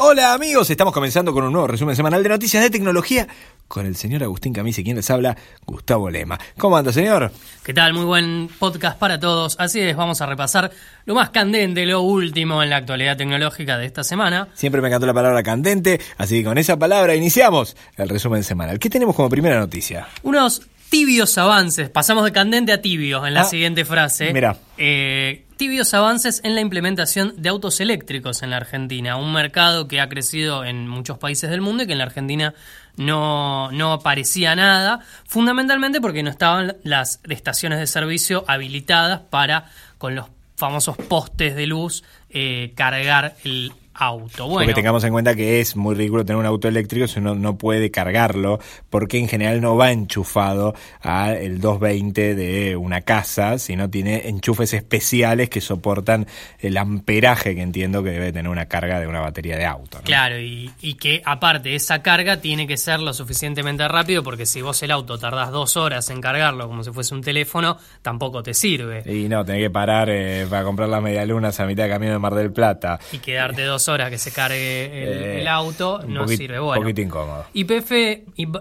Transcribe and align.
Hola 0.00 0.32
amigos, 0.32 0.70
estamos 0.70 0.94
comenzando 0.94 1.32
con 1.32 1.42
un 1.42 1.52
nuevo 1.52 1.66
resumen 1.66 1.96
semanal 1.96 2.22
de 2.22 2.28
noticias 2.28 2.62
de 2.62 2.70
tecnología 2.70 3.26
con 3.66 3.84
el 3.84 3.96
señor 3.96 4.22
Agustín 4.22 4.52
Camisi, 4.52 4.84
quien 4.84 4.94
les 4.96 5.10
habla, 5.10 5.36
Gustavo 5.66 6.08
Lema. 6.08 6.38
¿Cómo 6.56 6.76
anda, 6.76 6.92
señor? 6.92 7.32
¿Qué 7.64 7.74
tal? 7.74 7.94
Muy 7.94 8.04
buen 8.04 8.48
podcast 8.60 8.96
para 8.96 9.18
todos. 9.18 9.56
Así 9.58 9.80
es, 9.80 9.96
vamos 9.96 10.20
a 10.20 10.26
repasar 10.26 10.70
lo 11.04 11.16
más 11.16 11.30
candente, 11.30 11.84
lo 11.84 12.00
último 12.02 12.62
en 12.62 12.70
la 12.70 12.76
actualidad 12.76 13.16
tecnológica 13.16 13.76
de 13.76 13.86
esta 13.86 14.04
semana. 14.04 14.46
Siempre 14.54 14.80
me 14.80 14.86
encantó 14.86 15.04
la 15.06 15.14
palabra 15.14 15.42
candente, 15.42 16.00
así 16.16 16.38
que 16.38 16.44
con 16.44 16.58
esa 16.58 16.78
palabra 16.78 17.16
iniciamos 17.16 17.76
el 17.96 18.08
resumen 18.08 18.44
semanal. 18.44 18.78
¿Qué 18.78 18.88
tenemos 18.88 19.16
como 19.16 19.28
primera 19.28 19.58
noticia? 19.58 20.06
Unos 20.22 20.62
tibios 20.90 21.36
avances. 21.38 21.90
Pasamos 21.90 22.24
de 22.24 22.30
candente 22.30 22.72
a 22.72 22.80
tibio 22.80 23.26
en 23.26 23.34
la 23.34 23.40
Ah, 23.40 23.44
siguiente 23.44 23.84
frase. 23.84 24.32
mira. 24.32 24.56
Eh, 24.78 25.44
tibios 25.58 25.92
avances 25.92 26.40
en 26.44 26.54
la 26.54 26.62
implementación 26.62 27.34
de 27.36 27.50
autos 27.50 27.80
eléctricos 27.80 28.42
en 28.42 28.50
la 28.50 28.56
Argentina. 28.56 29.16
Un 29.16 29.34
mercado 29.34 29.88
que 29.88 30.00
ha 30.00 30.08
crecido 30.08 30.64
en 30.64 30.88
muchos 30.88 31.18
países 31.18 31.50
del 31.50 31.60
mundo 31.60 31.82
y 31.82 31.86
que 31.86 31.92
en 31.92 31.98
la 31.98 32.04
Argentina 32.04 32.54
no, 32.96 33.70
no 33.72 33.92
aparecía 33.92 34.54
nada. 34.54 35.00
Fundamentalmente 35.26 36.00
porque 36.00 36.22
no 36.22 36.30
estaban 36.30 36.76
las 36.84 37.20
estaciones 37.28 37.80
de 37.80 37.86
servicio 37.86 38.44
habilitadas 38.48 39.20
para, 39.20 39.66
con 39.98 40.14
los 40.14 40.26
famosos 40.56 40.96
postes 40.96 41.54
de 41.54 41.66
luz, 41.66 42.02
eh, 42.30 42.72
cargar 42.74 43.36
el 43.44 43.72
auto. 43.98 44.46
Bueno, 44.46 44.60
Porque 44.60 44.74
tengamos 44.74 45.02
en 45.04 45.12
cuenta 45.12 45.34
que 45.34 45.60
es 45.60 45.76
muy 45.76 45.94
ridículo 45.94 46.24
tener 46.24 46.38
un 46.38 46.46
auto 46.46 46.68
eléctrico 46.68 47.06
si 47.08 47.18
uno 47.18 47.34
no 47.34 47.58
puede 47.58 47.90
cargarlo, 47.90 48.60
porque 48.90 49.18
en 49.18 49.28
general 49.28 49.60
no 49.60 49.76
va 49.76 49.90
enchufado 49.90 50.74
al 51.00 51.60
220 51.60 52.34
de 52.34 52.76
una 52.76 53.00
casa, 53.00 53.58
sino 53.58 53.90
tiene 53.90 54.28
enchufes 54.28 54.72
especiales 54.74 55.50
que 55.50 55.60
soportan 55.60 56.26
el 56.60 56.76
amperaje 56.76 57.54
que 57.54 57.62
entiendo 57.62 58.02
que 58.02 58.10
debe 58.10 58.32
tener 58.32 58.50
una 58.50 58.66
carga 58.66 59.00
de 59.00 59.06
una 59.06 59.20
batería 59.20 59.56
de 59.56 59.66
auto. 59.66 59.98
¿no? 59.98 60.04
Claro, 60.04 60.38
y, 60.38 60.70
y 60.80 60.94
que 60.94 61.20
aparte 61.24 61.74
esa 61.74 62.02
carga 62.02 62.40
tiene 62.40 62.66
que 62.66 62.76
ser 62.76 63.00
lo 63.00 63.12
suficientemente 63.12 63.86
rápido 63.88 64.22
porque 64.22 64.46
si 64.46 64.62
vos 64.62 64.82
el 64.82 64.90
auto 64.90 65.18
tardás 65.18 65.50
dos 65.50 65.76
horas 65.76 66.08
en 66.10 66.20
cargarlo 66.20 66.68
como 66.68 66.84
si 66.84 66.92
fuese 66.92 67.14
un 67.14 67.22
teléfono, 67.22 67.78
tampoco 68.02 68.42
te 68.42 68.54
sirve. 68.54 69.02
Y 69.06 69.28
no, 69.28 69.44
tenés 69.44 69.62
que 69.62 69.70
parar 69.70 70.08
eh, 70.10 70.46
para 70.48 70.62
comprar 70.64 70.88
las 70.88 71.02
medialunas 71.02 71.58
a 71.60 71.66
mitad 71.66 71.84
de 71.84 71.90
camino 71.90 72.12
de 72.12 72.18
Mar 72.18 72.34
del 72.34 72.52
Plata. 72.52 72.98
Y 73.12 73.18
quedarte 73.18 73.62
dos 73.62 73.87
horas 73.88 74.10
que 74.10 74.18
se 74.18 74.30
cargue 74.32 74.86
el, 74.86 75.08
Eh, 75.22 75.40
el 75.40 75.48
auto 75.48 76.00
no 76.06 76.24
poquit- 76.26 76.36
sirve. 76.36 76.58
Bueno, 76.58 76.82
poquito 76.82 77.00
incómodo. 77.00 77.46
YPF 77.54 77.92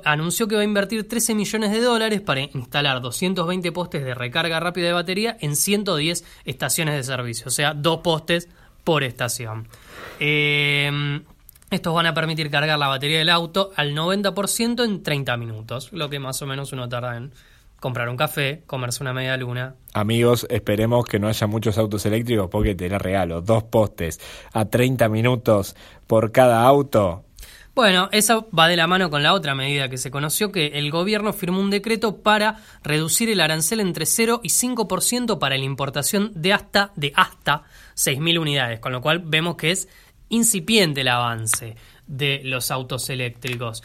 anunció 0.05 0.47
que 0.47 0.55
va 0.55 0.61
a 0.61 0.63
invertir 0.65 1.07
13 1.07 1.35
millones 1.35 1.71
de 1.71 1.81
dólares 1.81 2.21
para 2.21 2.41
instalar 2.41 3.01
220 3.01 3.71
postes 3.71 4.03
de 4.03 4.13
recarga 4.13 4.59
rápida 4.59 4.87
de 4.87 4.93
batería 4.93 5.37
en 5.41 5.55
110 5.55 6.23
estaciones 6.45 6.95
de 6.95 7.03
servicio, 7.03 7.45
o 7.47 7.51
sea, 7.51 7.73
dos 7.73 7.99
postes 7.99 8.49
por 8.83 9.03
estación. 9.03 9.67
Eh, 10.19 11.21
estos 11.69 11.93
van 11.93 12.05
a 12.05 12.13
permitir 12.13 12.49
cargar 12.49 12.79
la 12.79 12.87
batería 12.87 13.17
del 13.19 13.29
auto 13.29 13.71
al 13.75 13.93
90% 13.93 14.83
en 14.85 15.03
30 15.03 15.35
minutos, 15.37 15.89
lo 15.91 16.09
que 16.09 16.19
más 16.19 16.41
o 16.41 16.45
menos 16.45 16.71
uno 16.71 16.87
tarda 16.87 17.17
en 17.17 17.31
comprar 17.79 18.09
un 18.09 18.17
café, 18.17 18.63
comerse 18.65 19.03
una 19.03 19.13
media 19.13 19.37
luna. 19.37 19.75
Amigos, 19.93 20.45
esperemos 20.49 21.05
que 21.05 21.19
no 21.19 21.27
haya 21.27 21.47
muchos 21.47 21.77
autos 21.77 22.05
eléctricos 22.05 22.49
porque 22.49 22.75
te 22.75 22.89
la 22.89 22.97
regalo. 22.97 23.41
Dos 23.41 23.63
postes 23.63 24.19
a 24.53 24.65
30 24.65 25.09
minutos 25.09 25.75
por 26.07 26.31
cada 26.31 26.63
auto. 26.63 27.23
Bueno, 27.77 28.09
eso 28.11 28.49
va 28.57 28.67
de 28.67 28.75
la 28.75 28.87
mano 28.87 29.11
con 29.11 29.21
la 29.21 29.33
otra 29.33 29.53
medida 29.53 29.87
que 29.87 29.99
se 29.99 30.09
conoció, 30.09 30.51
que 30.51 30.79
el 30.79 30.89
gobierno 30.89 31.31
firmó 31.31 31.59
un 31.59 31.69
decreto 31.69 32.23
para 32.23 32.63
reducir 32.83 33.29
el 33.29 33.39
arancel 33.39 33.81
entre 33.81 34.07
0 34.07 34.39
y 34.41 34.49
5% 34.49 35.37
para 35.37 35.59
la 35.59 35.63
importación 35.63 36.31
de 36.33 36.53
hasta, 36.53 36.91
de 36.95 37.13
hasta 37.15 37.65
6.000 37.95 38.39
unidades, 38.39 38.79
con 38.79 38.93
lo 38.93 39.01
cual 39.01 39.19
vemos 39.19 39.57
que 39.57 39.69
es 39.69 39.87
incipiente 40.29 41.01
el 41.01 41.07
avance 41.09 41.75
de 42.07 42.41
los 42.43 42.71
autos 42.71 43.11
eléctricos. 43.11 43.83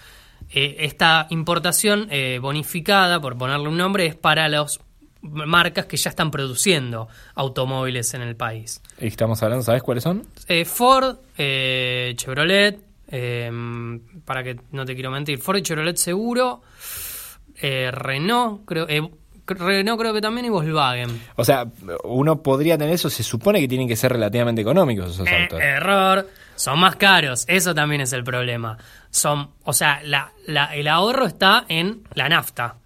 Eh, 0.54 0.76
esta 0.80 1.26
importación 1.30 2.08
eh, 2.10 2.38
bonificada, 2.40 3.20
por 3.20 3.36
ponerle 3.38 3.68
un 3.68 3.76
nombre, 3.76 4.06
es 4.06 4.14
para 4.16 4.48
las 4.48 4.80
marcas 5.22 5.86
que 5.86 5.96
ya 5.96 6.10
están 6.10 6.30
produciendo 6.30 7.08
automóviles 7.36 8.12
en 8.14 8.22
el 8.22 8.36
país. 8.36 8.82
Y 9.00 9.06
Estamos 9.06 9.42
hablando, 9.42 9.62
¿sabes 9.64 9.82
cuáles 9.82 10.02
son? 10.04 10.24
Eh, 10.48 10.64
Ford, 10.64 11.16
eh, 11.38 12.12
Chevrolet, 12.16 12.78
eh, 13.08 13.50
para 14.24 14.42
que 14.42 14.56
no 14.72 14.84
te 14.84 14.94
quiero 14.94 15.10
mentir, 15.10 15.38
Ford 15.38 15.58
y 15.58 15.62
Chevrolet 15.62 15.96
seguro, 15.96 16.62
eh, 17.60 17.90
Renault, 17.92 18.64
creo, 18.66 18.86
eh, 18.88 19.08
Renault 19.46 20.00
creo 20.00 20.12
que 20.14 20.20
también 20.20 20.46
y 20.46 20.48
Volkswagen. 20.48 21.20
O 21.36 21.44
sea, 21.44 21.66
uno 22.04 22.42
podría 22.42 22.76
tener 22.78 22.94
eso, 22.94 23.08
se 23.10 23.22
supone 23.22 23.60
que 23.60 23.69
tienen 23.69 23.86
que 23.88 23.96
ser 23.96 24.12
relativamente 24.12 24.62
económicos 24.62 25.12
esos 25.14 25.26
Eh, 25.28 25.42
autos. 25.42 25.60
error, 25.60 26.28
son 26.62 26.78
más 26.78 26.95
caros, 26.95 27.45
eso 27.49 27.75
también 27.75 28.03
es 28.03 28.12
el 28.12 28.23
problema. 28.23 28.78
Son, 29.11 29.50
o 29.65 29.73
sea, 29.73 30.00
el 30.00 30.87
ahorro 30.87 31.27
está 31.27 31.65
en 31.69 32.05
la 32.15 32.28
nafta, 32.28 32.77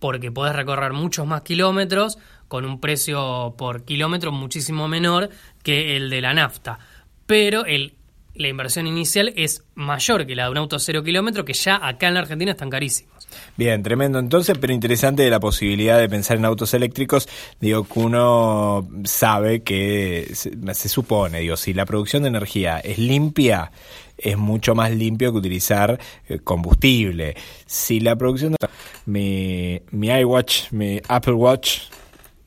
porque 0.00 0.32
podés 0.32 0.56
recorrer 0.56 0.92
muchos 0.92 1.24
más 1.24 1.42
kilómetros 1.42 2.18
con 2.48 2.64
un 2.64 2.80
precio 2.80 3.54
por 3.56 3.84
kilómetro 3.84 4.32
muchísimo 4.32 4.88
menor 4.88 5.30
que 5.62 5.94
el 5.94 6.10
de 6.10 6.20
la 6.22 6.34
nafta. 6.34 6.80
Pero 7.24 7.64
el, 7.64 7.94
la 8.34 8.48
inversión 8.48 8.88
inicial 8.88 9.32
es 9.36 9.64
mayor 9.76 10.26
que 10.26 10.34
la 10.34 10.46
de 10.46 10.50
un 10.50 10.58
auto 10.58 10.80
cero 10.80 11.04
kilómetro, 11.04 11.44
que 11.44 11.52
ya 11.52 11.86
acá 11.86 12.08
en 12.08 12.14
la 12.14 12.20
Argentina 12.20 12.50
están 12.50 12.68
carísimos. 12.68 13.13
Bien, 13.56 13.84
tremendo 13.84 14.18
entonces, 14.18 14.58
pero 14.58 14.72
interesante 14.72 15.30
la 15.30 15.38
posibilidad 15.38 16.00
de 16.00 16.08
pensar 16.08 16.38
en 16.38 16.44
autos 16.44 16.74
eléctricos. 16.74 17.28
Digo 17.60 17.84
que 17.84 18.00
uno 18.00 18.88
sabe 19.04 19.62
que 19.62 20.32
se, 20.34 20.88
supone, 20.88 21.38
digo, 21.38 21.56
si 21.56 21.72
la 21.72 21.86
producción 21.86 22.24
de 22.24 22.30
energía 22.30 22.80
es 22.80 22.98
limpia, 22.98 23.70
es 24.18 24.36
mucho 24.36 24.74
más 24.74 24.90
limpio 24.90 25.30
que 25.30 25.38
utilizar 25.38 26.00
eh, 26.28 26.40
combustible. 26.40 27.36
Si 27.64 28.00
la 28.00 28.16
producción 28.16 28.52
de 28.52 28.68
mi, 29.06 29.80
mi 29.92 30.08
iWatch, 30.08 30.72
mi 30.72 31.00
Apple 31.06 31.34
Watch, 31.34 31.82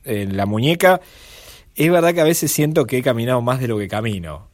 eh, 0.03 0.27
la 0.29 0.45
muñeca, 0.45 0.99
es 1.73 1.89
verdad 1.89 2.13
que 2.13 2.21
a 2.21 2.25
veces 2.25 2.51
siento 2.51 2.85
que 2.85 2.97
he 2.97 3.01
caminado 3.01 3.41
más 3.41 3.61
de 3.61 3.69
lo 3.69 3.77
que 3.77 3.87
camino. 3.87 4.49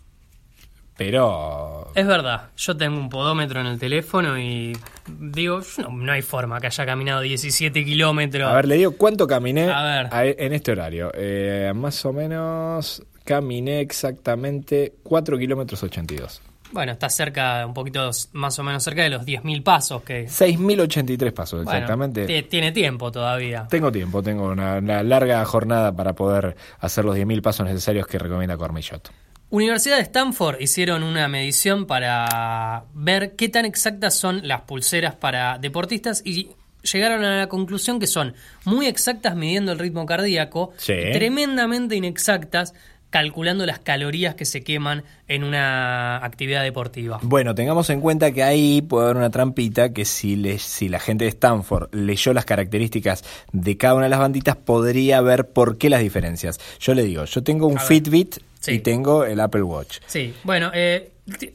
Pero 0.97 1.91
Es 1.95 2.05
verdad, 2.07 2.49
yo 2.55 2.77
tengo 2.77 2.99
un 2.99 3.09
podómetro 3.09 3.59
en 3.61 3.67
el 3.67 3.79
teléfono 3.79 4.37
y 4.39 4.77
digo, 5.07 5.61
no, 5.79 5.89
no 5.89 6.11
hay 6.11 6.21
forma 6.21 6.59
que 6.59 6.67
haya 6.67 6.85
caminado 6.85 7.21
17 7.21 7.83
kilómetros. 7.83 8.49
A 8.49 8.53
ver, 8.55 8.67
le 8.67 8.75
digo 8.75 8.91
cuánto 8.97 9.27
caminé 9.27 9.69
A 9.71 9.83
ver. 9.83 10.07
a- 10.13 10.25
en 10.25 10.53
este 10.53 10.71
horario. 10.71 11.11
Eh, 11.15 11.71
más 11.75 12.03
o 12.05 12.13
menos 12.13 13.03
caminé 13.23 13.79
exactamente 13.81 14.93
4 15.03 15.37
kilómetros 15.37 15.81
82. 15.83 16.41
Bueno, 16.71 16.91
está 16.93 17.07
cerca, 17.07 17.65
un 17.67 17.73
poquito 17.75 18.09
más 18.31 18.57
o 18.57 18.63
menos 18.63 18.83
cerca 18.83 19.03
de 19.03 19.09
los 19.11 19.23
10.000 19.25 19.61
pasos 19.61 20.01
que... 20.01 20.25
6.083 20.27 21.31
pasos, 21.31 21.61
exactamente. 21.61 22.25
ti- 22.25 22.41
tiene 22.49 22.71
tiempo 22.71 23.11
todavía. 23.11 23.67
Tengo 23.69 23.91
tiempo, 23.91 24.23
tengo 24.23 24.47
una, 24.49 24.77
una 24.79 25.03
larga 25.03 25.45
jornada 25.45 25.95
para 25.95 26.13
poder 26.13 26.55
hacer 26.79 27.05
los 27.05 27.15
10.000 27.15 27.41
pasos 27.43 27.67
necesarios 27.67 28.07
que 28.07 28.17
recomienda 28.17 28.57
Cormillot. 28.57 29.07
Universidad 29.53 29.97
de 29.97 30.01
Stanford 30.01 30.59
hicieron 30.61 31.03
una 31.03 31.27
medición 31.27 31.85
para 31.85 32.85
ver 32.95 33.35
qué 33.35 33.49
tan 33.49 33.65
exactas 33.65 34.15
son 34.15 34.47
las 34.47 34.61
pulseras 34.61 35.13
para 35.13 35.59
deportistas 35.59 36.23
y 36.25 36.49
llegaron 36.91 37.23
a 37.23 37.37
la 37.37 37.49
conclusión 37.49 37.99
que 37.99 38.07
son 38.07 38.33
muy 38.65 38.87
exactas 38.87 39.35
midiendo 39.35 39.71
el 39.71 39.77
ritmo 39.77 40.07
cardíaco, 40.07 40.71
Sí. 40.77 40.95
tremendamente 41.13 41.95
inexactas 41.95 42.73
calculando 43.11 43.67
las 43.67 43.77
calorías 43.77 44.33
que 44.33 44.45
se 44.45 44.63
queman 44.63 45.03
en 45.27 45.43
una 45.43 46.17
actividad 46.25 46.63
deportiva. 46.63 47.19
Bueno, 47.21 47.53
tengamos 47.53 47.91
en 47.91 48.01
cuenta 48.01 48.31
que 48.31 48.41
ahí 48.41 48.81
puede 48.81 49.05
haber 49.05 49.17
una 49.17 49.29
trampita 49.29 49.93
que 49.93 50.03
si, 50.03 50.35
le- 50.35 50.57
si 50.57 50.89
la 50.89 50.99
gente 50.99 51.25
de 51.25 51.29
Stanford 51.29 51.93
leyó 51.93 52.33
las 52.33 52.45
características 52.45 53.23
de 53.51 53.77
cada 53.77 53.93
una 53.93 54.05
de 54.05 54.09
las 54.09 54.19
banditas, 54.19 54.55
podría 54.55 55.21
ver 55.21 55.47
por 55.49 55.77
qué 55.77 55.91
las 55.91 56.01
diferencias. 56.01 56.59
Yo 56.79 56.95
le 56.95 57.03
digo, 57.03 57.25
yo 57.25 57.43
tengo 57.43 57.67
un. 57.67 57.77
Fitbit 57.79 58.37
Sí. 58.63 58.71
y 58.75 58.79
tengo 58.79 59.25
el 59.25 59.41
Apple 59.41 59.63
Watch. 59.63 59.97
Sí, 60.07 60.33
bueno, 60.45 60.71
eh, 60.73 61.11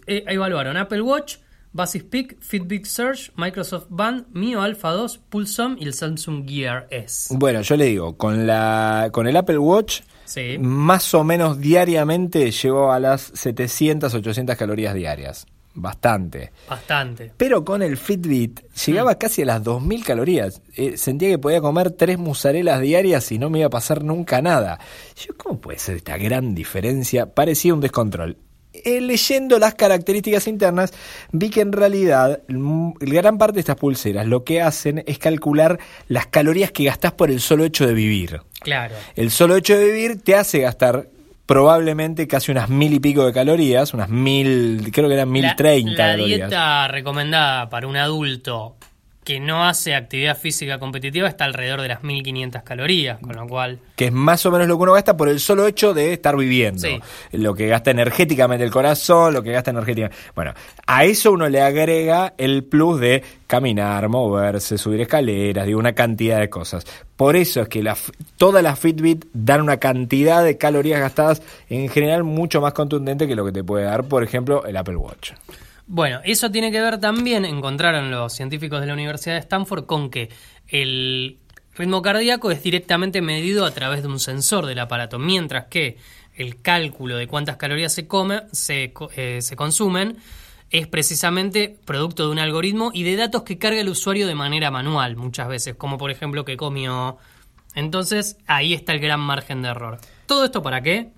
eh, 0.06 0.24
evaluaron 0.26 0.76
Apple 0.76 1.00
Watch, 1.00 1.36
Basis 1.72 2.02
Peak, 2.04 2.36
Fitbit 2.40 2.84
Search, 2.84 3.32
Microsoft 3.36 3.86
Band, 3.88 4.26
Mio 4.34 4.60
Alpha 4.60 4.90
2, 4.90 5.16
Pulsum 5.16 5.76
y 5.80 5.84
el 5.86 5.94
Samsung 5.94 6.46
Gear 6.46 6.86
S. 6.90 7.34
Bueno, 7.34 7.62
yo 7.62 7.76
le 7.76 7.86
digo, 7.86 8.18
con 8.18 8.46
la 8.46 9.08
con 9.10 9.26
el 9.26 9.36
Apple 9.36 9.56
Watch 9.58 10.02
Sí. 10.26 10.58
más 10.60 11.14
o 11.14 11.24
menos 11.24 11.58
diariamente 11.58 12.50
llego 12.50 12.92
a 12.92 13.00
las 13.00 13.22
700, 13.34 14.12
800 14.12 14.56
calorías 14.56 14.92
diarias. 14.92 15.46
Bastante. 15.80 16.50
Bastante. 16.68 17.32
Pero 17.36 17.64
con 17.64 17.82
el 17.82 17.96
Fitbit 17.96 18.60
llegaba 18.86 19.14
casi 19.16 19.42
a 19.42 19.46
las 19.46 19.62
2000 19.62 20.04
calorías. 20.04 20.60
Eh, 20.76 20.96
sentía 20.96 21.28
que 21.28 21.38
podía 21.38 21.60
comer 21.60 21.92
tres 21.92 22.18
musarelas 22.18 22.80
diarias 22.80 23.30
y 23.30 23.38
no 23.38 23.48
me 23.48 23.58
iba 23.60 23.68
a 23.68 23.70
pasar 23.70 24.02
nunca 24.02 24.42
nada. 24.42 24.78
Yo, 25.16 25.34
¿cómo 25.36 25.60
puede 25.60 25.78
ser 25.78 25.96
esta 25.96 26.16
gran 26.18 26.54
diferencia? 26.54 27.32
Parecía 27.32 27.74
un 27.74 27.80
descontrol. 27.80 28.36
eh, 28.72 29.00
leyendo 29.00 29.58
las 29.58 29.74
características 29.74 30.46
internas, 30.46 30.92
vi 31.32 31.48
que 31.50 31.60
en 31.62 31.72
realidad 31.72 32.42
mm, 32.48 32.92
gran 33.00 33.38
parte 33.38 33.54
de 33.54 33.60
estas 33.60 33.76
pulseras 33.76 34.26
lo 34.26 34.44
que 34.44 34.60
hacen 34.60 35.02
es 35.06 35.18
calcular 35.18 35.78
las 36.08 36.26
calorías 36.26 36.70
que 36.72 36.84
gastás 36.84 37.12
por 37.12 37.30
el 37.30 37.40
solo 37.40 37.64
hecho 37.64 37.86
de 37.86 37.94
vivir. 37.94 38.40
Claro. 38.60 38.94
El 39.16 39.30
solo 39.30 39.56
hecho 39.56 39.76
de 39.76 39.84
vivir 39.84 40.20
te 40.22 40.34
hace 40.34 40.60
gastar 40.60 41.08
probablemente 41.48 42.28
casi 42.28 42.52
unas 42.52 42.68
mil 42.68 42.92
y 42.92 43.00
pico 43.00 43.24
de 43.24 43.32
calorías, 43.32 43.94
unas 43.94 44.10
mil, 44.10 44.90
creo 44.92 45.08
que 45.08 45.14
eran 45.14 45.30
mil 45.30 45.46
treinta 45.56 46.08
La 46.08 46.12
calorías. 46.12 46.50
dieta 46.50 46.88
recomendada 46.88 47.70
para 47.70 47.86
un 47.86 47.96
adulto 47.96 48.76
que 49.28 49.40
no 49.40 49.62
hace 49.62 49.94
actividad 49.94 50.38
física 50.38 50.78
competitiva 50.78 51.28
está 51.28 51.44
alrededor 51.44 51.82
de 51.82 51.88
las 51.88 52.02
1500 52.02 52.62
calorías, 52.62 53.20
con 53.20 53.36
lo 53.36 53.46
cual... 53.46 53.78
que 53.94 54.06
es 54.06 54.12
más 54.12 54.46
o 54.46 54.50
menos 54.50 54.66
lo 54.66 54.78
que 54.78 54.84
uno 54.84 54.94
gasta 54.94 55.18
por 55.18 55.28
el 55.28 55.38
solo 55.38 55.66
hecho 55.66 55.92
de 55.92 56.14
estar 56.14 56.34
viviendo. 56.34 56.80
Sí. 56.80 56.98
Lo 57.32 57.54
que 57.54 57.66
gasta 57.66 57.90
energéticamente 57.90 58.64
el 58.64 58.70
corazón, 58.70 59.34
lo 59.34 59.42
que 59.42 59.52
gasta 59.52 59.70
energéticamente. 59.70 60.16
Bueno, 60.34 60.54
a 60.86 61.04
eso 61.04 61.30
uno 61.30 61.46
le 61.50 61.60
agrega 61.60 62.32
el 62.38 62.64
plus 62.64 63.00
de 63.00 63.22
caminar, 63.46 64.08
moverse, 64.08 64.78
subir 64.78 65.02
escaleras, 65.02 65.66
digo, 65.66 65.78
una 65.78 65.92
cantidad 65.92 66.40
de 66.40 66.48
cosas. 66.48 66.86
Por 67.14 67.36
eso 67.36 67.60
es 67.60 67.68
que 67.68 67.82
la, 67.82 67.98
todas 68.38 68.62
las 68.62 68.78
Fitbit 68.78 69.26
dan 69.34 69.60
una 69.60 69.76
cantidad 69.76 70.42
de 70.42 70.56
calorías 70.56 71.00
gastadas 71.00 71.42
en 71.68 71.90
general 71.90 72.24
mucho 72.24 72.62
más 72.62 72.72
contundente 72.72 73.28
que 73.28 73.36
lo 73.36 73.44
que 73.44 73.52
te 73.52 73.62
puede 73.62 73.84
dar, 73.84 74.04
por 74.04 74.24
ejemplo, 74.24 74.64
el 74.64 74.74
Apple 74.74 74.96
Watch. 74.96 75.32
Bueno, 75.90 76.20
eso 76.22 76.50
tiene 76.50 76.70
que 76.70 76.82
ver 76.82 77.00
también, 77.00 77.46
encontraron 77.46 78.10
los 78.10 78.34
científicos 78.34 78.82
de 78.82 78.86
la 78.86 78.92
Universidad 78.92 79.36
de 79.36 79.40
Stanford, 79.40 79.86
con 79.86 80.10
que 80.10 80.28
el 80.68 81.38
ritmo 81.74 82.02
cardíaco 82.02 82.50
es 82.50 82.62
directamente 82.62 83.22
medido 83.22 83.64
a 83.64 83.70
través 83.70 84.02
de 84.02 84.08
un 84.08 84.20
sensor 84.20 84.66
del 84.66 84.80
aparato, 84.80 85.18
mientras 85.18 85.68
que 85.68 85.96
el 86.36 86.60
cálculo 86.60 87.16
de 87.16 87.26
cuántas 87.26 87.56
calorías 87.56 87.94
se 87.94 88.06
come, 88.06 88.42
se, 88.52 88.92
eh, 89.16 89.40
se 89.40 89.56
consumen, 89.56 90.18
es 90.68 90.86
precisamente 90.88 91.78
producto 91.86 92.26
de 92.26 92.32
un 92.32 92.38
algoritmo 92.38 92.90
y 92.92 93.04
de 93.04 93.16
datos 93.16 93.44
que 93.44 93.56
carga 93.56 93.80
el 93.80 93.88
usuario 93.88 94.26
de 94.26 94.34
manera 94.34 94.70
manual 94.70 95.16
muchas 95.16 95.48
veces, 95.48 95.74
como 95.74 95.96
por 95.96 96.10
ejemplo 96.10 96.44
que 96.44 96.58
comió. 96.58 97.16
Entonces 97.74 98.36
ahí 98.46 98.74
está 98.74 98.92
el 98.92 99.00
gran 99.00 99.20
margen 99.20 99.62
de 99.62 99.70
error. 99.70 99.98
¿Todo 100.26 100.44
esto 100.44 100.62
para 100.62 100.82
qué? 100.82 101.12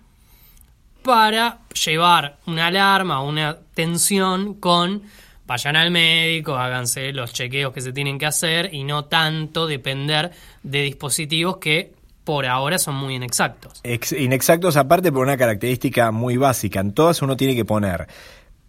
Para 1.03 1.59
llevar 1.85 2.37
una 2.47 2.67
alarma, 2.67 3.23
una 3.23 3.57
tensión 3.75 4.55
con 4.55 5.03
vayan 5.47 5.75
al 5.77 5.91
médico, 5.91 6.55
háganse 6.57 7.13
los 7.13 7.33
chequeos 7.33 7.73
que 7.73 7.81
se 7.81 7.93
tienen 7.93 8.19
que 8.19 8.27
hacer 8.27 8.73
y 8.73 8.85
no 8.85 9.07
tanto 9.07 9.67
depender 9.67 10.31
de 10.63 10.83
dispositivos 10.83 11.57
que 11.57 11.93
por 12.23 12.47
ahora 12.47 12.79
son 12.79 12.95
muy 12.95 13.17
inexactos. 13.17 13.81
Ex- 13.83 14.13
inexactos 14.13 14.77
aparte 14.77 15.11
por 15.11 15.23
una 15.27 15.37
característica 15.37 16.11
muy 16.13 16.37
básica. 16.37 16.79
En 16.81 16.93
todas 16.93 17.23
uno 17.23 17.37
tiene 17.37 17.57
que 17.57 17.65
poner 17.65 18.07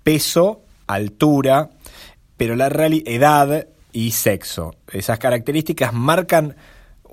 peso, 0.03 0.61
altura, 0.87 1.69
pero 2.37 2.55
la 2.55 2.69
reali- 2.69 3.03
edad 3.05 3.67
y 3.91 4.11
sexo. 4.11 4.73
Esas 4.91 5.19
características 5.19 5.93
marcan 5.93 6.55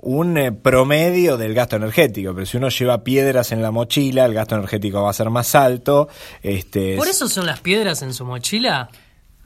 un 0.01 0.37
eh, 0.37 0.51
promedio 0.51 1.37
del 1.37 1.53
gasto 1.53 1.75
energético, 1.75 2.33
pero 2.33 2.45
si 2.45 2.57
uno 2.57 2.69
lleva 2.69 3.03
piedras 3.03 3.51
en 3.51 3.61
la 3.61 3.71
mochila, 3.71 4.25
el 4.25 4.33
gasto 4.33 4.55
energético 4.55 5.03
va 5.03 5.09
a 5.09 5.13
ser 5.13 5.29
más 5.29 5.55
alto. 5.55 6.07
Este, 6.41 6.95
¿Por 6.95 7.07
eso 7.07 7.27
son 7.27 7.45
las 7.45 7.59
piedras 7.59 8.01
en 8.01 8.13
su 8.13 8.25
mochila? 8.25 8.89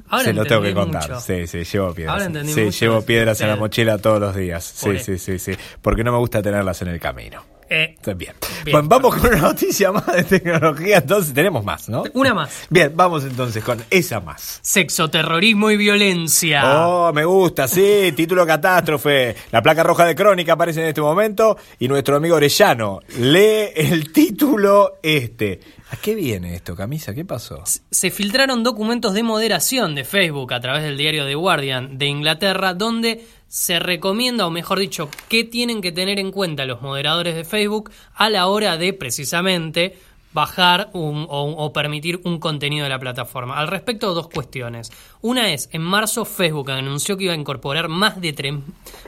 Ahora 0.09 0.25
se 0.25 0.33
lo 0.33 0.45
tengo 0.45 0.61
que 0.61 0.73
contar. 0.73 1.09
mucho. 1.09 1.21
Sí, 1.21 1.47
sí, 1.47 1.63
llevo 1.63 1.93
piedras. 1.93 2.23
Sí, 2.23 2.61
mucho 2.61 2.79
llevo 2.79 3.01
piedras 3.01 3.41
en 3.41 3.47
la 3.47 3.55
mochila 3.55 3.97
todos 3.97 4.19
los 4.19 4.35
días. 4.35 4.63
Sí, 4.63 4.99
sí, 4.99 5.17
sí, 5.17 5.39
sí. 5.39 5.53
Porque 5.81 6.03
no 6.03 6.11
me 6.11 6.17
gusta 6.17 6.41
tenerlas 6.41 6.81
en 6.81 6.89
el 6.89 6.99
camino. 6.99 7.52
Eh, 7.73 7.95
Está 7.97 8.13
Bien. 8.13 8.33
Bien. 8.63 8.71
Bueno, 8.75 8.87
vamos 8.87 9.15
con 9.15 9.31
una 9.31 9.41
noticia 9.41 9.91
más 9.91 10.05
de 10.05 10.23
tecnología, 10.23 10.97
entonces 10.97 11.33
tenemos 11.33 11.65
más, 11.65 11.89
¿no? 11.89 12.03
una 12.13 12.35
más. 12.35 12.67
Bien, 12.69 12.91
vamos 12.95 13.23
entonces 13.23 13.63
con 13.63 13.83
esa 13.89 14.19
más. 14.19 14.59
Sexo, 14.61 15.09
terrorismo 15.09 15.71
y 15.71 15.77
violencia. 15.77 16.87
Oh, 16.87 17.11
me 17.11 17.25
gusta, 17.25 17.67
sí, 17.67 18.13
título 18.15 18.45
catástrofe. 18.45 19.35
La 19.51 19.63
placa 19.63 19.81
roja 19.81 20.05
de 20.05 20.13
crónica 20.13 20.53
aparece 20.53 20.81
en 20.81 20.87
este 20.89 21.01
momento 21.01 21.57
y 21.79 21.87
nuestro 21.87 22.15
amigo 22.17 22.35
Orellano 22.35 22.99
lee 23.17 23.71
el 23.75 24.13
título 24.13 24.99
este. 25.01 25.59
¿A 25.93 25.95
qué 25.97 26.15
viene 26.15 26.55
esto, 26.55 26.75
Camisa? 26.75 27.13
¿Qué 27.13 27.23
pasó? 27.23 27.63
se 27.65 28.09
filtraron 28.09 28.63
documentos 28.63 29.13
de 29.13 29.21
moderación 29.21 29.93
de 29.93 30.03
Facebook 30.03 30.51
a 30.53 30.59
través 30.59 30.81
del 30.81 30.97
diario 30.97 31.23
The 31.25 31.35
Guardian 31.35 31.99
de 31.99 32.07
Inglaterra, 32.07 32.73
donde 32.73 33.23
se 33.47 33.77
recomienda, 33.77 34.47
o 34.47 34.49
mejor 34.49 34.79
dicho, 34.79 35.07
qué 35.29 35.43
tienen 35.43 35.81
que 35.81 35.91
tener 35.91 36.17
en 36.17 36.31
cuenta 36.31 36.65
los 36.65 36.81
moderadores 36.81 37.35
de 37.35 37.43
Facebook 37.43 37.91
a 38.15 38.31
la 38.31 38.47
hora 38.47 38.75
de 38.77 38.93
precisamente 38.93 39.95
bajar 40.33 40.89
un- 40.93 41.27
o, 41.29 41.71
permitir 41.73 42.19
un 42.23 42.39
contenido 42.39 42.85
de 42.85 42.89
la 42.89 42.97
plataforma. 42.97 43.59
Al 43.59 43.67
respecto, 43.67 44.15
dos 44.15 44.29
cuestiones. 44.29 44.91
Una 45.21 45.53
es, 45.53 45.69
en 45.73 45.83
marzo 45.83 46.25
Facebook 46.25 46.71
anunció 46.71 47.17
que 47.17 47.25
iba 47.25 47.33
a 47.33 47.37
incorporar 47.37 47.87
más 47.87 48.19
de, 48.19 48.33
tres- 48.33 48.55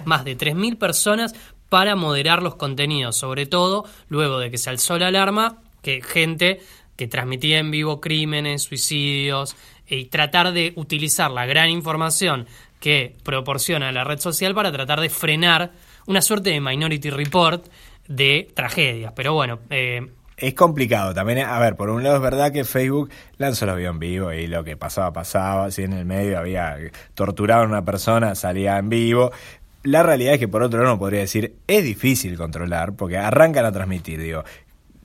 más 0.05 0.23
de 0.23 0.37
3.000 0.37 0.77
personas 0.77 1.33
para 1.67 1.95
moderar 1.95 2.43
los 2.43 2.57
contenidos, 2.57 3.15
sobre 3.15 3.47
todo 3.47 3.85
luego 4.07 4.37
de 4.37 4.51
que 4.51 4.59
se 4.59 4.69
alzó 4.69 4.99
la 4.99 5.07
alarma 5.07 5.63
que 5.85 6.01
gente 6.01 6.61
que 6.95 7.07
transmitía 7.07 7.59
en 7.59 7.69
vivo 7.69 8.01
crímenes, 8.01 8.63
suicidios, 8.63 9.55
y 9.87 10.05
tratar 10.05 10.51
de 10.51 10.73
utilizar 10.75 11.29
la 11.29 11.45
gran 11.45 11.69
información 11.69 12.47
que 12.79 13.15
proporciona 13.21 13.91
la 13.91 14.03
red 14.03 14.19
social 14.19 14.55
para 14.55 14.71
tratar 14.71 14.99
de 14.99 15.09
frenar 15.09 15.73
una 16.07 16.23
suerte 16.23 16.49
de 16.49 16.59
Minority 16.59 17.11
Report 17.11 17.67
de 18.07 18.49
tragedias. 18.55 19.13
Pero 19.15 19.33
bueno, 19.33 19.59
eh, 19.69 20.07
Es 20.37 20.55
complicado 20.55 21.13
también. 21.13 21.39
A 21.39 21.59
ver, 21.59 21.75
por 21.75 21.91
un 21.91 22.01
lado 22.01 22.15
es 22.15 22.21
verdad 22.23 22.51
que 22.51 22.63
Facebook 22.63 23.11
lanzó 23.37 23.67
los 23.67 23.77
videos 23.77 23.93
en 23.93 23.99
vivo 23.99 24.33
y 24.33 24.47
lo 24.47 24.63
que 24.63 24.75
pasaba, 24.75 25.13
pasaba. 25.13 25.69
Si 25.69 25.83
en 25.83 25.93
el 25.93 26.05
medio 26.05 26.39
había 26.39 26.77
torturado 27.13 27.61
a 27.61 27.67
una 27.67 27.85
persona, 27.85 28.33
salía 28.33 28.79
en 28.79 28.89
vivo. 28.89 29.31
La 29.83 30.01
realidad 30.01 30.33
es 30.33 30.39
que 30.39 30.47
por 30.47 30.63
otro 30.63 30.79
lado 30.79 30.93
uno 30.93 30.99
podría 30.99 31.19
decir, 31.19 31.57
es 31.67 31.83
difícil 31.83 32.37
controlar 32.37 32.95
porque 32.95 33.19
arrancan 33.19 33.65
a 33.65 33.71
transmitir, 33.71 34.19
digo. 34.19 34.43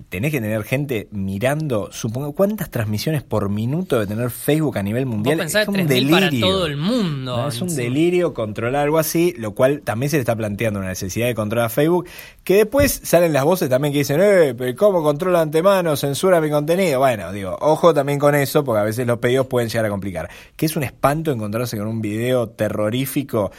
Tenés 0.08 0.32
que 0.32 0.40
tener 0.40 0.62
gente 0.64 1.08
mirando, 1.10 1.90
supongo, 1.92 2.32
¿cuántas 2.32 2.70
transmisiones 2.70 3.22
por 3.22 3.48
minuto 3.48 3.96
debe 3.96 4.06
tener 4.06 4.30
Facebook 4.30 4.78
a 4.78 4.82
nivel 4.82 5.06
mundial? 5.06 5.40
es 5.40 5.54
un 5.54 5.74
3.000 5.74 5.86
delirio. 5.86 6.16
para 6.16 6.30
todo 6.30 6.66
el 6.66 6.76
mundo. 6.76 7.36
No, 7.36 7.48
es 7.48 7.60
un 7.60 7.74
delirio 7.74 8.32
controlar 8.32 8.84
algo 8.84 8.98
así, 8.98 9.34
lo 9.36 9.54
cual 9.54 9.82
también 9.82 10.10
se 10.10 10.16
le 10.16 10.20
está 10.20 10.34
planteando 10.34 10.80
una 10.80 10.88
necesidad 10.88 11.26
de 11.26 11.34
controlar 11.34 11.66
a 11.66 11.68
Facebook, 11.68 12.06
que 12.44 12.56
después 12.56 13.00
salen 13.04 13.32
las 13.32 13.44
voces 13.44 13.68
también 13.68 13.92
que 13.92 13.98
dicen, 13.98 14.20
eh, 14.22 14.54
pero 14.56 14.74
¿cómo 14.76 15.02
controla 15.02 15.42
antemano? 15.42 15.96
Censura 15.96 16.40
mi 16.40 16.50
contenido. 16.50 16.98
Bueno, 17.00 17.32
digo, 17.32 17.56
ojo 17.60 17.92
también 17.92 18.18
con 18.18 18.34
eso, 18.34 18.64
porque 18.64 18.80
a 18.80 18.84
veces 18.84 19.06
los 19.06 19.18
pedidos 19.18 19.46
pueden 19.46 19.68
llegar 19.68 19.86
a 19.86 19.90
complicar. 19.90 20.30
Que 20.56 20.66
es 20.66 20.76
un 20.76 20.82
espanto 20.82 21.30
encontrarse 21.30 21.76
con 21.76 21.86
un 21.86 22.00
video 22.00 22.48
terrorífico, 22.48 23.50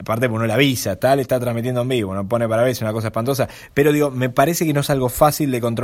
aparte 0.00 0.28
porque 0.28 0.36
uno 0.36 0.46
le 0.46 0.52
avisa, 0.52 0.96
tal, 0.96 1.20
está 1.20 1.38
transmitiendo 1.38 1.82
en 1.82 1.88
vivo, 1.88 2.10
uno 2.10 2.26
pone 2.28 2.48
para 2.48 2.62
ver, 2.62 2.72
es 2.72 2.80
una 2.80 2.92
cosa 2.92 3.08
espantosa, 3.08 3.48
pero 3.72 3.92
digo, 3.92 4.10
me 4.10 4.30
parece 4.30 4.66
que 4.66 4.72
no 4.72 4.80
es 4.80 4.90
algo 4.90 5.08
fácil 5.08 5.50
de 5.50 5.60
controlar. 5.60 5.75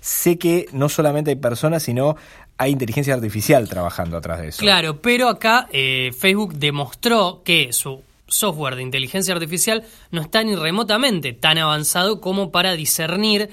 Sé 0.00 0.38
que 0.38 0.66
no 0.72 0.88
solamente 0.88 1.30
hay 1.30 1.36
personas, 1.36 1.82
sino 1.82 2.16
hay 2.56 2.72
inteligencia 2.72 3.14
artificial 3.14 3.68
trabajando 3.68 4.16
atrás 4.16 4.40
de 4.40 4.48
eso. 4.48 4.60
Claro, 4.60 5.00
pero 5.00 5.28
acá 5.28 5.68
eh, 5.72 6.10
Facebook 6.18 6.54
demostró 6.54 7.42
que 7.44 7.72
su 7.72 8.02
software 8.26 8.76
de 8.76 8.82
inteligencia 8.82 9.34
artificial 9.34 9.84
no 10.10 10.20
está 10.20 10.42
ni 10.42 10.54
remotamente 10.54 11.32
tan 11.32 11.58
avanzado 11.58 12.20
como 12.20 12.50
para 12.50 12.74
discernir 12.74 13.48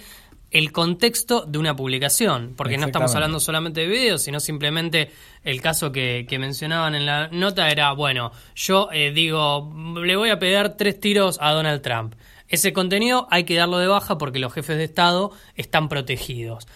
el 0.52 0.72
contexto 0.72 1.46
de 1.46 1.58
una 1.58 1.76
publicación, 1.76 2.54
porque 2.56 2.78
no 2.78 2.86
estamos 2.86 3.14
hablando 3.14 3.42
solamente 3.42 3.82
de 3.82 3.88
videos, 3.88 4.24
sino 4.24 4.40
simplemente 4.40 5.12
el 5.44 5.62
caso 5.62 5.92
que, 5.92 6.26
que 6.30 6.40
mencionaban 6.40 6.96
en 6.96 7.06
la 7.06 7.28
nota 7.28 7.70
era, 7.70 7.92
bueno, 7.92 8.32
yo 8.56 8.90
eh, 8.94 9.12
digo, 9.12 9.74
le 10.02 10.16
voy 10.16 10.30
a 10.30 10.40
pegar 10.40 10.78
tres 10.78 11.00
tiros 11.00 11.40
a 11.42 11.52
Donald 11.52 11.82
Trump. 11.82 12.16
Ese 12.48 12.74
contenido 12.74 13.28
hay 13.32 13.44
que 13.44 13.56
darlo 13.56 13.78
de 13.80 13.88
baja 13.88 14.18
porque 14.18 14.40
los 14.40 14.54
jefes 14.54 14.78
de 14.78 14.84
Estado 14.84 15.32
están 15.56 15.90
protegidos. 15.90 16.68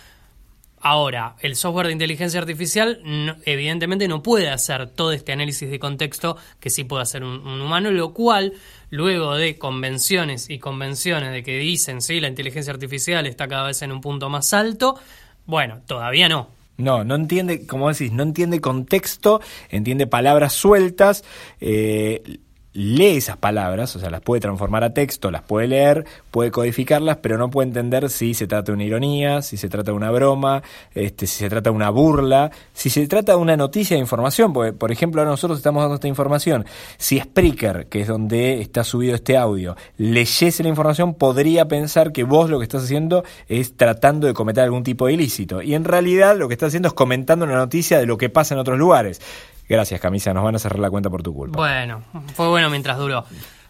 Ahora, 0.81 1.35
el 1.41 1.57
software 1.57 1.87
de 1.87 1.93
inteligencia 1.93 2.39
artificial 2.39 3.01
evidentemente 3.45 4.07
no 4.07 4.23
puede 4.23 4.49
hacer 4.49 4.87
todo 4.87 5.11
este 5.11 5.33
análisis 5.33 5.69
de 5.69 5.77
contexto 5.77 6.37
que 6.61 6.69
sí 6.69 6.85
puede 6.85 7.03
hacer 7.03 7.23
un, 7.23 7.45
un 7.45 7.61
humano, 7.61 7.91
lo 7.91 8.13
cual, 8.13 8.53
luego 8.89 9.35
de 9.35 9.57
convenciones 9.57 10.49
y 10.49 10.57
convenciones 10.57 11.33
de 11.33 11.43
que 11.43 11.57
dicen, 11.57 12.01
sí, 12.01 12.21
la 12.21 12.29
inteligencia 12.29 12.71
artificial 12.71 13.27
está 13.27 13.49
cada 13.49 13.67
vez 13.67 13.81
en 13.81 13.91
un 13.91 13.99
punto 13.99 14.29
más 14.29 14.53
alto, 14.53 14.97
bueno, 15.45 15.81
todavía 15.85 16.29
no. 16.29 16.47
No, 16.77 17.03
no 17.03 17.15
entiende, 17.15 17.67
como 17.67 17.89
decís, 17.89 18.13
no 18.13 18.23
entiende 18.23 18.61
contexto, 18.61 19.41
entiende 19.69 20.07
palabras 20.07 20.53
sueltas. 20.53 21.25
eh, 21.59 22.39
lee 22.73 23.17
esas 23.17 23.37
palabras, 23.37 23.95
o 23.95 23.99
sea, 23.99 24.09
las 24.09 24.21
puede 24.21 24.41
transformar 24.41 24.83
a 24.83 24.93
texto, 24.93 25.31
las 25.31 25.41
puede 25.41 25.67
leer, 25.67 26.05
puede 26.31 26.51
codificarlas, 26.51 27.17
pero 27.17 27.37
no 27.37 27.49
puede 27.49 27.67
entender 27.67 28.09
si 28.09 28.33
se 28.33 28.47
trata 28.47 28.71
de 28.71 28.73
una 28.73 28.83
ironía, 28.83 29.41
si 29.41 29.57
se 29.57 29.69
trata 29.69 29.91
de 29.91 29.97
una 29.97 30.11
broma, 30.11 30.61
este, 30.93 31.25
si 31.27 31.39
se 31.39 31.49
trata 31.49 31.71
de 31.71 31.75
una 31.75 31.89
burla, 31.89 32.51
si 32.73 32.89
se 32.89 33.07
trata 33.07 33.33
de 33.33 33.37
una 33.37 33.57
noticia 33.57 33.95
de 33.95 34.01
información, 34.01 34.53
porque, 34.53 34.73
por 34.73 34.91
ejemplo, 34.91 35.21
ahora 35.21 35.31
nosotros 35.31 35.57
estamos 35.57 35.81
dando 35.81 35.95
esta 35.95 36.07
información. 36.07 36.65
Si 36.97 37.19
Spreaker, 37.19 37.87
que 37.87 38.01
es 38.01 38.07
donde 38.07 38.61
está 38.61 38.83
subido 38.83 39.15
este 39.15 39.37
audio, 39.37 39.75
leyese 39.97 40.63
la 40.63 40.69
información, 40.69 41.15
podría 41.15 41.67
pensar 41.67 42.11
que 42.11 42.23
vos 42.23 42.49
lo 42.49 42.59
que 42.59 42.63
estás 42.63 42.83
haciendo 42.83 43.23
es 43.47 43.75
tratando 43.75 44.27
de 44.27 44.33
cometer 44.33 44.63
algún 44.63 44.83
tipo 44.83 45.07
de 45.07 45.13
ilícito. 45.13 45.61
Y 45.61 45.73
en 45.73 45.85
realidad 45.85 46.37
lo 46.37 46.47
que 46.47 46.53
estás 46.53 46.67
haciendo 46.67 46.89
es 46.89 46.93
comentando 46.93 47.45
una 47.45 47.55
noticia 47.55 47.97
de 47.97 48.05
lo 48.05 48.17
que 48.17 48.29
pasa 48.29 48.53
en 48.53 48.59
otros 48.59 48.77
lugares. 48.77 49.21
Gracias, 49.69 50.01
Camisa. 50.01 50.33
Nos 50.33 50.43
van 50.43 50.55
a 50.55 50.59
cerrar 50.59 50.79
la 50.79 50.89
cuenta 50.89 51.11
por 51.11 51.21
tu 51.21 51.31
culpa. 51.31 51.59
Bueno, 51.59 52.03
fue 52.33 52.47
bueno 52.47 52.71
mientras 52.71 52.97
duró. 52.97 53.23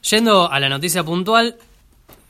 Yendo 0.10 0.50
a 0.50 0.58
la 0.62 0.70
noticia 0.70 1.04
puntual, 1.04 1.58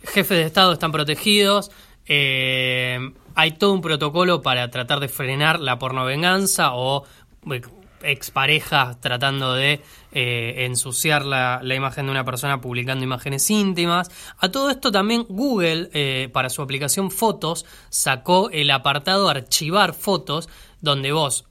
jefes 0.04 0.40
de 0.40 0.44
Estado 0.44 0.74
están 0.74 0.92
protegidos. 0.92 1.70
Eh, 2.08 2.98
hay 3.36 3.52
todo 3.52 3.74
un 3.74 3.82
protocolo 3.82 4.42
para 4.42 4.72
tratar 4.72 5.00
de 5.00 5.08
frenar 5.08 5.60
la 5.60 5.78
pornovenganza 5.78 6.74
o 6.74 7.04
eh, 7.52 7.62
exparejas 8.02 9.00
tratando 9.02 9.54
de 9.54 9.82
eh, 10.14 10.66
ensuciar 10.66 11.24
la, 11.24 11.60
la, 11.62 11.76
imagen 11.76 12.08
de 12.08 12.12
una 12.12 12.26
persona 12.26 12.60
publicando 12.60 13.04
imágenes 13.04 13.48
íntimas. 13.52 14.10
A 14.40 14.50
todo 14.50 14.72
esto 14.72 14.92
también 14.92 15.28
Google, 15.30 16.30
para 16.34 16.50
su 16.50 16.64
aplicación 16.64 17.12
Fotos, 17.12 17.68
sacó 17.90 18.50
el 18.50 18.72
apartado 18.72 19.30
Archivar 19.30 19.94
Fotos, 19.94 20.50
donde 20.82 21.12
vos 21.12 21.49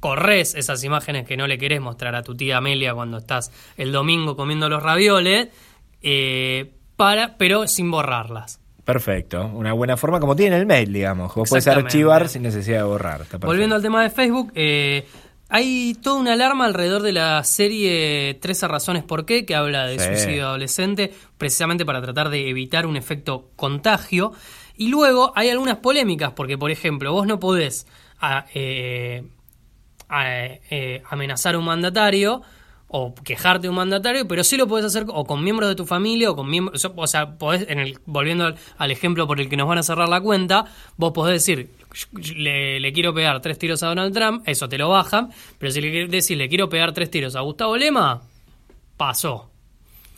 corres 0.00 0.54
esas 0.54 0.82
imágenes 0.82 1.26
que 1.26 1.36
no 1.36 1.46
le 1.46 1.58
querés 1.58 1.80
mostrar 1.80 2.14
a 2.14 2.22
tu 2.22 2.34
tía 2.34 2.56
Amelia 2.56 2.94
cuando 2.94 3.18
estás 3.18 3.52
el 3.76 3.92
domingo 3.92 4.34
comiendo 4.34 4.68
los 4.68 4.82
ravioles, 4.82 5.48
eh, 6.02 6.72
para, 6.96 7.36
pero 7.36 7.68
sin 7.68 7.90
borrarlas. 7.90 8.60
Perfecto, 8.84 9.46
una 9.54 9.72
buena 9.72 9.96
forma 9.96 10.18
como 10.18 10.34
tiene 10.34 10.56
el 10.56 10.66
mail, 10.66 10.92
digamos. 10.92 11.34
Vos 11.34 11.48
puedes 11.48 11.68
archivar 11.68 12.28
sin 12.28 12.42
necesidad 12.42 12.78
de 12.78 12.84
borrar. 12.84 13.26
Volviendo 13.40 13.76
al 13.76 13.82
tema 13.82 14.02
de 14.02 14.10
Facebook, 14.10 14.50
eh, 14.54 15.06
hay 15.48 15.94
toda 16.02 16.18
una 16.18 16.32
alarma 16.32 16.64
alrededor 16.64 17.02
de 17.02 17.12
la 17.12 17.44
serie 17.44 18.38
13 18.40 18.68
razones 18.68 19.04
por 19.04 19.26
qué, 19.26 19.44
que 19.44 19.54
habla 19.54 19.86
de 19.86 19.98
suicidio 19.98 20.46
adolescente, 20.46 21.12
precisamente 21.38 21.84
para 21.84 22.00
tratar 22.00 22.30
de 22.30 22.48
evitar 22.48 22.86
un 22.86 22.96
efecto 22.96 23.50
contagio. 23.54 24.32
Y 24.76 24.88
luego 24.88 25.32
hay 25.36 25.50
algunas 25.50 25.76
polémicas, 25.76 26.32
porque 26.32 26.56
por 26.56 26.70
ejemplo, 26.70 27.12
vos 27.12 27.26
no 27.26 27.38
podés 27.38 27.86
ah, 28.20 28.46
eh, 28.54 29.24
eh, 30.12 31.02
amenazar 31.08 31.54
a 31.54 31.58
un 31.58 31.64
mandatario 31.64 32.42
o 32.92 33.14
quejarte 33.14 33.62
de 33.62 33.68
un 33.68 33.76
mandatario, 33.76 34.26
pero 34.26 34.42
sí 34.42 34.56
lo 34.56 34.66
puedes 34.66 34.84
hacer 34.84 35.06
o 35.08 35.24
con 35.24 35.44
miembros 35.44 35.68
de 35.68 35.76
tu 35.76 35.86
familia 35.86 36.30
o 36.30 36.36
con 36.36 36.50
miembros, 36.50 36.84
o 36.84 37.06
sea, 37.06 37.38
podés, 37.38 37.68
en 37.68 37.78
el, 37.78 37.98
volviendo 38.04 38.52
al, 38.78 38.90
ejemplo 38.90 39.28
por 39.28 39.40
el 39.40 39.48
que 39.48 39.56
nos 39.56 39.68
van 39.68 39.78
a 39.78 39.84
cerrar 39.84 40.08
la 40.08 40.20
cuenta, 40.20 40.64
vos 40.96 41.12
podés 41.12 41.34
decir, 41.34 41.70
le, 42.34 42.92
quiero 42.92 43.14
pegar 43.14 43.40
tres 43.40 43.58
tiros 43.58 43.84
a 43.84 43.86
Donald 43.86 44.12
Trump, 44.12 44.42
eso 44.46 44.68
te 44.68 44.76
lo 44.76 44.88
bajan, 44.88 45.30
pero 45.58 45.70
si 45.70 45.80
le 45.80 46.08
decís, 46.08 46.36
le 46.36 46.48
quiero 46.48 46.68
pegar 46.68 46.92
tres 46.92 47.10
tiros 47.10 47.36
a 47.36 47.40
Gustavo 47.42 47.76
Lema, 47.76 48.22
pasó. 48.96 49.48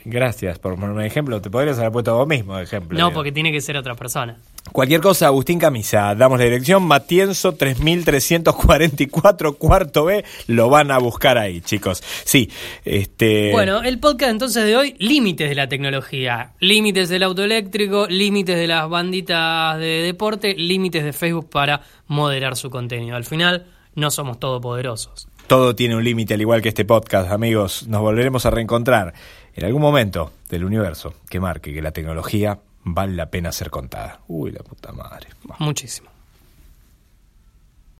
Gracias 0.04 0.58
por 0.58 0.74
ponerme 0.74 0.94
un 0.94 1.02
ejemplo. 1.02 1.40
Te 1.40 1.50
podrías 1.50 1.78
haber 1.78 1.92
puesto 1.92 2.16
vos 2.16 2.26
mismo 2.26 2.56
de 2.56 2.64
ejemplo. 2.64 2.98
No, 2.98 3.12
porque 3.12 3.30
tiene 3.30 3.52
que 3.52 3.60
ser 3.60 3.76
otra 3.76 3.94
persona. 3.94 4.38
Cualquier 4.70 5.00
cosa, 5.00 5.26
Agustín 5.26 5.58
Camisa, 5.58 6.14
damos 6.14 6.38
la 6.38 6.44
dirección, 6.44 6.84
Matienzo 6.84 7.52
3344, 7.52 9.54
cuarto 9.54 10.04
B, 10.04 10.24
lo 10.46 10.70
van 10.70 10.90
a 10.90 10.98
buscar 10.98 11.36
ahí, 11.36 11.60
chicos. 11.60 12.02
Sí, 12.24 12.48
este... 12.84 13.50
Bueno, 13.52 13.82
el 13.82 13.98
podcast 13.98 14.30
entonces 14.30 14.64
de 14.64 14.76
hoy, 14.76 14.94
límites 14.98 15.48
de 15.48 15.56
la 15.56 15.68
tecnología, 15.68 16.52
límites 16.60 17.08
del 17.08 17.24
auto 17.24 17.44
eléctrico, 17.44 18.06
límites 18.08 18.56
de 18.56 18.66
las 18.66 18.88
banditas 18.88 19.78
de 19.78 20.02
deporte, 20.02 20.54
límites 20.54 21.04
de 21.04 21.12
Facebook 21.12 21.50
para 21.50 21.82
moderar 22.06 22.56
su 22.56 22.70
contenido. 22.70 23.16
Al 23.16 23.24
final, 23.24 23.66
no 23.94 24.10
somos 24.10 24.38
todopoderosos. 24.38 25.28
Todo 25.46 25.74
tiene 25.74 25.96
un 25.96 26.04
límite, 26.04 26.34
al 26.34 26.40
igual 26.40 26.62
que 26.62 26.70
este 26.70 26.84
podcast, 26.84 27.30
amigos. 27.30 27.86
Nos 27.88 28.00
volveremos 28.00 28.46
a 28.46 28.50
reencontrar 28.50 29.12
en 29.54 29.64
algún 29.64 29.82
momento 29.82 30.32
del 30.48 30.64
universo 30.64 31.14
que 31.28 31.40
marque 31.40 31.72
que 31.72 31.82
la 31.82 31.92
tecnología 31.92 32.58
vale 32.84 33.14
la 33.14 33.30
pena 33.30 33.52
ser 33.52 33.70
contada. 33.70 34.20
Uy, 34.28 34.52
la 34.52 34.62
puta 34.62 34.92
madre. 34.92 35.28
Muchísimo. 35.58 36.11